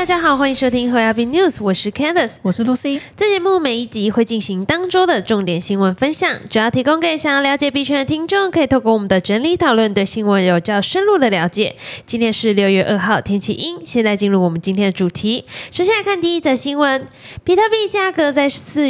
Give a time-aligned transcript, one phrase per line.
[0.00, 2.98] 大家好，欢迎收听和亚币 News，我是 Candice，我是 Lucy。
[3.14, 11.76] 这节目每一集会进行当周的重点新闻分享，主要提供给想要了解币圈的听众，可以透过我们的整理讨论，对新闻有较深入的了解。
[12.06, 13.76] 今天是六月二号，天气阴。
[13.84, 17.06] 现在进入我们今天的主题，首先来看第一则新闻：
[17.44, 18.86] 比特币价格在四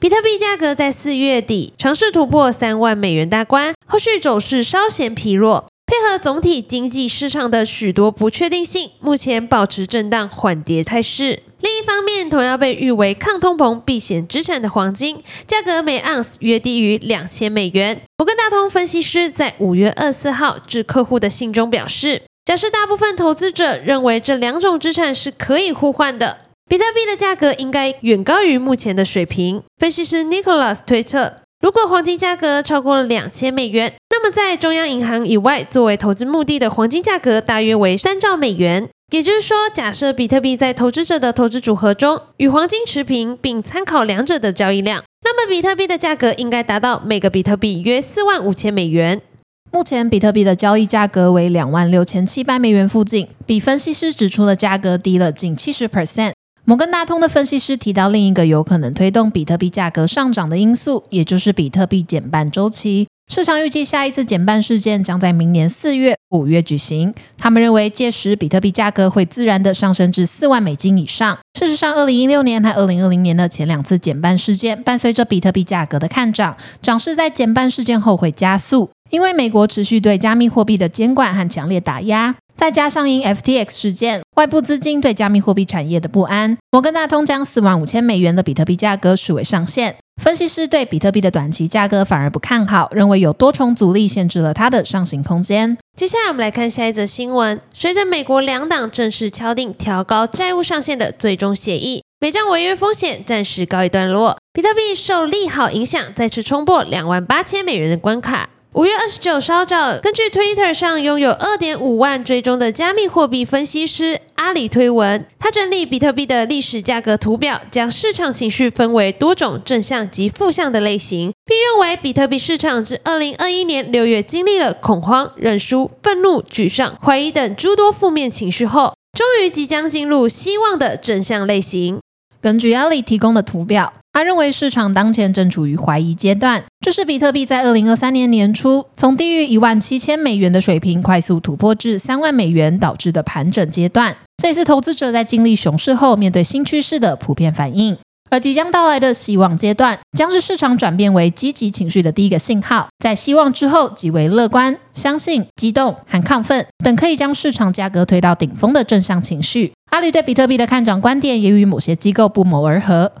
[0.00, 5.68] 比特币价格在四月底尝试突破三万美元大关，后续走势稍显疲弱。
[5.88, 11.42] 配合总体经济市场的许多不确定性，目前保持震荡缓跌态势。
[11.62, 18.02] 另一方面，同样被誉为抗通膨避险资产的黄金，价格每盎司约低于两千美元。
[18.18, 26.36] 摩根大通分析师在五月二四号致客户的信中表示，假设大部分投资者认为这两种资产是可以互换的，
[26.68, 29.62] 比特币的价格应该远高于目前的水平。
[29.78, 31.36] 分析师 Nicholas 推测。
[31.60, 38.88] 如果黄金价格超过了两千美元，那么在中央银行以外作为投资目的的黄金价格大约为三兆美元。
[39.12, 49.22] 也就是说，假设比特币在投资者的投资组合中与黄金持平，并参考两者的交易量，那么比特币的价格应该达到每个比特币约四万五千美元。
[49.70, 56.32] 目前比特币的交易价格为两万六千七百美元附近，比分析师指出的价格低了近七十 percent。
[56.64, 63.07] 摩根大通的分析师提到，另一个有可能推动比特币价格上涨的因素，也就是比特币减半周期。
[63.30, 67.12] 市场预计下一次减半事件将在明年四月、五月举行。
[67.36, 71.38] 他们认为，届时比特币价格会自然的上升至四万美金以上。
[71.60, 82.34] 事实上，二零一六年和二零二零年的前两次减半事件，伴随着比特币价格的看涨，涨势在减半事件后会加速，因为美国持续对加密货币的监管和强烈打压。
[82.56, 89.96] 再加上因 FTX 事件，外部资金对加密货币产业的不安，摩根大通将四万五千美元的比特币价格视为上限。
[90.18, 95.78] 分析师对比特币的短期价格反而不看好，认为有多重阻力限制了它的上行空间。
[95.96, 108.50] 接下来我们来看下一则新闻：随着美国两党正式敲定调高债务上限的最终协议，美债违约风险暂时告一段落，比特币受利好影响，再次冲破两万八千美元的关卡。
[108.74, 131.98] 五月二十九稍早，根据 Twitter 上拥有二点五万追踪的加密货币分析师阿里推文，他整理比特币的历史价格图表，将市场情绪分为多种正向及负向的类型，并认为比特币市场自二零二一年六月经历了恐慌、认输、愤怒、沮丧、怀疑等诸多负面情绪后，终于即将进入希望的正向类型。
[132.40, 133.92] 根据阿里提供的图表。
[134.12, 144.16] 他认为市场当前正处于怀疑阶段，这是比特币在二零二三年年初从低于一万七千美元的水平快速突破至三万美元导致的盘整阶段。
[144.36, 147.96] 这也是投资者在经历熊市后面对新趋势的普遍反应。
[148.30, 152.88] 而即将到来的希望阶段，将是市场转变为积极情绪的第一个信号。
[152.98, 159.72] 在希望之后，即为乐观、相信、激动和亢奋等可以将市场价格推到顶峰的正向情绪。
[159.90, 163.12] 阿里对比特币的看涨观点也与某些机构不谋而合。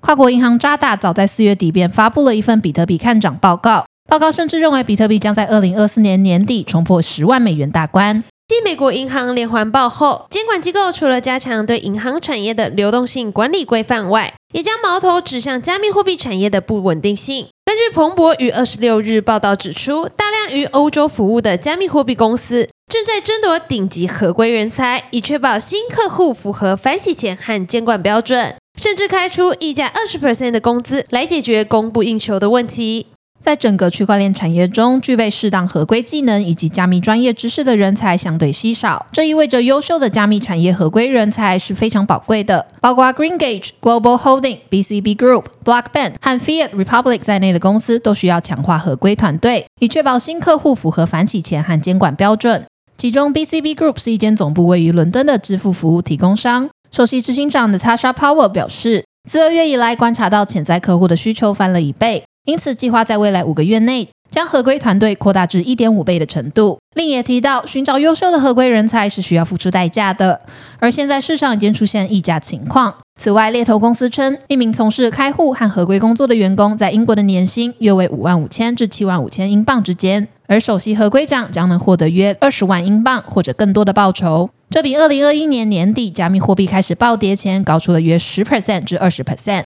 [0.00, 8.22] 跨国银行渣打早在四月底便发布了一份比特币看涨报告，报告甚至认为比特币将在二零二四年年底冲破十万美元大关。
[8.48, 17.48] 继美国银行连环爆后，监管机构除了加强对银行产业的流动性管理规范外，也将矛头指向加密货币产业的不稳定性。
[17.64, 28.54] 根据彭博于二十六日报道指出，大量于欧洲服务的加密货币公司正在争夺顶级合规人才，以确保新客户符合反洗钱和监管标准。
[28.80, 33.06] 甚至开出溢价二十 percent 的工资来解决供不应求的问题。
[33.46, 42.66] 在整个区块链产业中，具备适当合规技能以及加密专业知识的人才相对稀少，这意味着优秀的加密产业合规人才是非常宝贵的。
[42.80, 52.66] 包括 GreenGage、Global Holding、BCB Group、Blockband 和 Fiat Republic 在内的公司都需要强化合规团队，以确保新客户符合反洗钱和监管标准。
[52.98, 56.68] 其中，BCB Group 是一间总部位于伦敦的支付服务提供商。
[56.90, 66.78] 首席执行长的 Tasha Power 表示，自二月以来观察到潜在客户的需求翻了一倍，因此计划在未来五个月内将合规团队扩大至一点五倍的程度。
[66.94, 70.40] 另也提到，寻找优秀的合规人才是需要付出代价的，
[70.78, 72.94] 而现在市场已经出现溢价情况。
[73.20, 84.48] 此外，猎头公司称，一名从事开户和合规工作的员工在英国的年薪约为五万五千至七万五千英镑之间，而首席合规长将能获得约二十万英镑或者更多的报酬。
[84.70, 89.62] 这比二零二一年年底加密货币开始暴跌前高出了约十 percent 至二十 percent。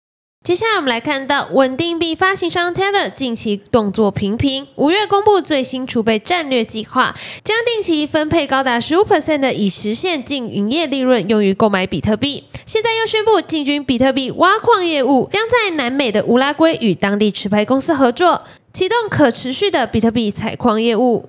[0.48, 7.14] 接下来我们来看到稳定币发行商 Tether 近期动作频频，五月公布最新储备战略计划，
[7.44, 12.46] 将定期分配高达十五 percent 的已实现净营业利润用于购买比特币。
[12.66, 21.28] 现在又宣布进军比特币挖矿业务，将在南美的乌拉圭与当地持牌公司合作，启动可持续的比特币采矿业务。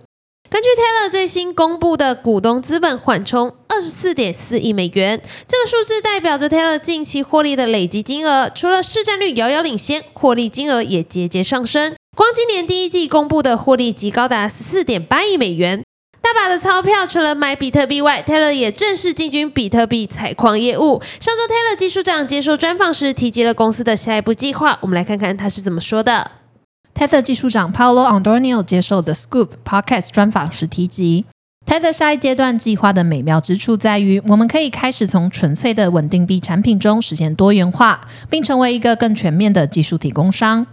[0.50, 3.54] 根据 Tether 最新公布的股东资本缓冲。
[3.68, 5.20] 二十四点四亿美元。
[5.46, 11.94] 这个数字代表着 Taylor 近期获利的累积金额，除了市占率遥遥领先，获利金额也节节上升。
[12.16, 15.84] 光今年第一季公布的获利即高达十四点八亿美元。
[16.20, 21.00] 大把的钞票，除了买比特币外，Taylor 也正式进军比特币采矿业务。
[21.20, 26.32] 上周 Taylor 技术长接受专访时提及了公司的下一步计划，我们来看看他是怎么说的。
[26.98, 31.24] Tether 技术长 Paolo Andornio 接受 The Scoop Podcast 专访时提及
[31.64, 40.66] ，Tether 下一阶段计划的美妙之处在于，我们可以开始从纯粹的稳定币产品中实现多元化，并成为一个更全面的技术提供商，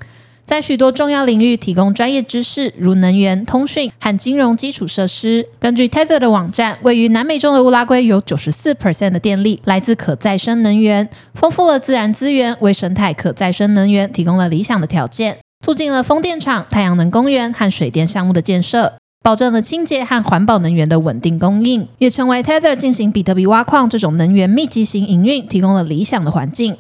[0.44, 5.48] 在许多重要领域提供专业知识，如能源、通讯和金融基础设施。
[5.60, 15.38] 根据 Tether 的网站，位于南美洲的乌拉圭有九十四 percent 的电力来自可再生能源，丰富了自然资源，为生态可再生能源提供了理想的条件。
[15.62, 18.94] 促进了风电场、太阳能公园和水电项目的建设，
[19.24, 26.78] 保证了清洁和环保能源的稳定供应，也成为 Tether 进行比特币挖矿这种能源密集型营运提供了理想的环境。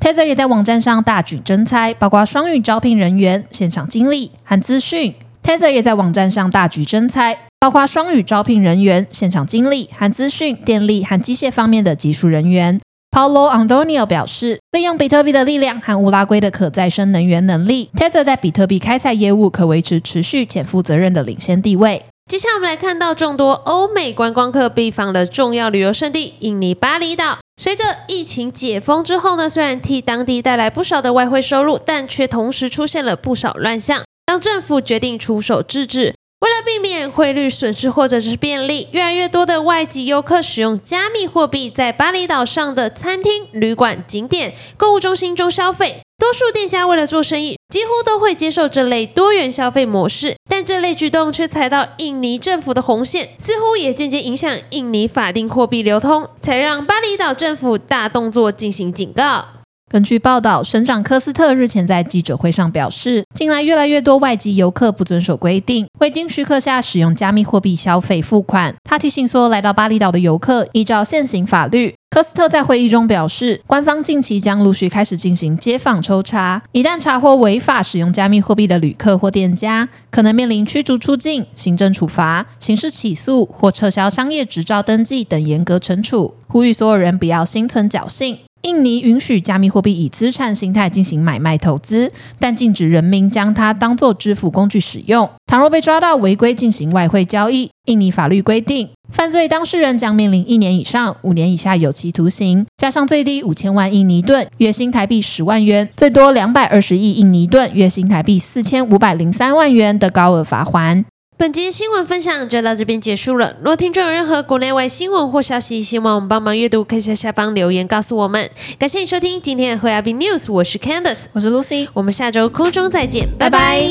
[0.00, 5.14] Tether 也在网站上大举征才，包括双语招聘人员、现场经历和资讯。
[5.42, 12.80] Tether 也在网站上大举征才，包括双语招聘人员、现场经历和资讯、电力和机械方面的技术人员。
[13.14, 22.04] Paulo Andonio 表示，利用比特币的力量和乌拉圭的可再生能源能力，Tether 在比特币开采业务可维持持续且负责任的领先地位。
[22.28, 27.38] 接下来，我们来看到众多欧美观光客必访的重要旅游胜地——印尼巴厘岛。
[27.56, 36.12] 随着疫情解封之后呢，虽然替当地带来不少的外汇收入，但却同时出现了不少乱象，让政府决定出手制止。
[36.44, 46.02] 为了避免汇率损失或者是便利，越来越多的外籍游客使用加密货币在巴厘岛上的餐厅、旅馆、景点、购物中心中消费。
[46.18, 59.46] 多数店家为了做生意，几乎都会接受这类多元消费模式，但这类举动却踩到印尼政府的红线，似乎也间接影响印尼法定货币流通，才让巴厘岛政府大动作进行警告。
[59.94, 68.74] 根据报道，省长科斯特日前在记者会上表示，近来越来越多外籍游客不遵守规定，未经许可下使用加密货币消费付款。
[68.82, 71.94] 他提醒说，来到巴厘岛的游客依照现行法律。
[72.10, 86.34] 科斯特在会议中表示，官方近期将陆续开始进行街访抽查，一旦查获违法使用加密货币的旅客或店家，可能面临驱逐出境、行政处罚、刑事起诉或撤销商业执照登记等严格惩处。
[86.48, 88.38] 呼吁所有人不要心存侥幸。
[88.64, 95.28] 印尼允许加密货币以资产形态进行买卖投资，但禁止人民将它当作支付工具使用。
[95.46, 111.04] 倘若被抓到违规进行外汇交易，印尼法律规定，犯罪当事人将面临一年以上五年以下有期徒刑，加上最低五千万印尼盾（月薪台币十万元），最多两百二十亿印尼盾（月薪台币四千五百零三万元）的高额罚款。
[111.44, 113.54] 本节新闻分享就到这边结束了。
[113.62, 118.50] 若听众有任何国内外新闻或消息，希望我们帮忙阅读，可以在下方留言告诉我们。
[118.78, 123.84] 感谢你收听今天的和亚宾 news，我是 Candice，我是 Lucy，我们下周空中再见，拜拜。